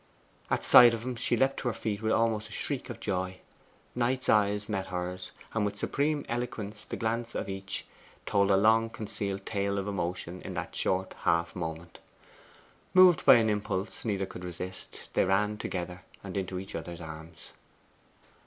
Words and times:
At 0.49 0.63
sight 0.63 0.95
of 0.95 1.05
him 1.05 1.15
she 1.15 1.37
leapt 1.37 1.57
to 1.59 1.67
her 1.67 1.75
feet 1.75 2.01
with 2.01 2.11
almost 2.11 2.49
a 2.49 2.51
shriek 2.51 2.89
of 2.89 2.99
joy. 2.99 3.37
Knight's 3.93 4.29
eyes 4.29 4.67
met 4.67 4.87
hers, 4.87 5.31
and 5.53 5.63
with 5.63 5.77
supreme 5.77 6.25
eloquence 6.27 6.85
the 6.85 6.97
glance 6.97 7.35
of 7.35 7.47
each 7.47 7.85
told 8.25 8.49
a 8.49 8.57
long 8.57 8.89
concealed 8.89 9.45
tale 9.45 9.77
of 9.77 9.87
emotion 9.87 10.41
in 10.41 10.55
that 10.55 10.75
short 10.75 11.13
half 11.21 11.55
moment. 11.55 11.99
Moved 12.95 13.25
by 13.27 13.35
an 13.35 13.47
impulse 13.51 14.03
neither 14.03 14.25
could 14.25 14.43
resist, 14.43 15.09
they 15.13 15.23
ran 15.23 15.59
together 15.59 15.99
and 16.23 16.35
into 16.35 16.57
each 16.57 16.73
other's 16.73 16.99
arms. 16.99 17.51